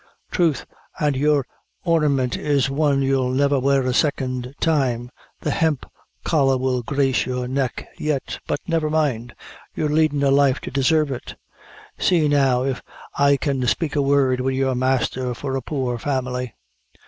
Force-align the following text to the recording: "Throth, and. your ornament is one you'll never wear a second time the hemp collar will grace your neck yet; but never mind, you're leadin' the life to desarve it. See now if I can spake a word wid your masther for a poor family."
"Throth, 0.31 0.65
and. 0.99 1.15
your 1.15 1.45
ornament 1.83 2.35
is 2.35 2.71
one 2.71 3.03
you'll 3.03 3.29
never 3.29 3.59
wear 3.59 3.83
a 3.83 3.93
second 3.93 4.55
time 4.59 5.11
the 5.41 5.51
hemp 5.51 5.85
collar 6.23 6.57
will 6.57 6.81
grace 6.81 7.27
your 7.27 7.47
neck 7.47 7.87
yet; 7.99 8.39
but 8.47 8.57
never 8.67 8.89
mind, 8.89 9.35
you're 9.75 9.89
leadin' 9.89 10.21
the 10.21 10.31
life 10.31 10.59
to 10.61 10.71
desarve 10.71 11.11
it. 11.11 11.35
See 11.99 12.27
now 12.27 12.63
if 12.63 12.81
I 13.19 13.37
can 13.37 13.67
spake 13.67 13.95
a 13.95 14.01
word 14.01 14.39
wid 14.41 14.55
your 14.55 14.73
masther 14.73 15.35
for 15.35 15.55
a 15.55 15.61
poor 15.61 15.99
family." 15.99 16.55